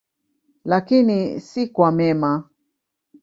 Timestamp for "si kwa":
1.41-1.91